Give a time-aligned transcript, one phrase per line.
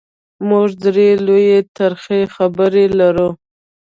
[0.49, 3.29] موږ درې لویې ترخې خبرې لرو: